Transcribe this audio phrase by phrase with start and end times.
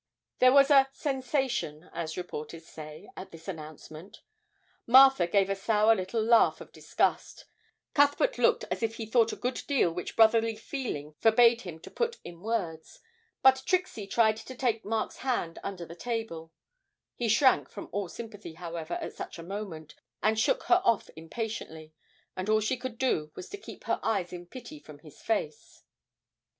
[0.39, 4.21] There was a 'sensation,' as reporters say, at this announcement:
[4.87, 7.45] Martha gave a sour little laugh of disgust;
[7.93, 11.91] Cuthbert looked as if he thought a good deal which brotherly feeling forbade him to
[11.91, 12.99] put in words;
[13.43, 16.51] but Trixie tried to take Mark's hand under the table
[17.13, 19.93] he shrank from all sympathy, however, at such a moment,
[20.23, 21.93] and shook her off impatiently,
[22.35, 25.83] and all she could do was to keep her eyes in pity from his face.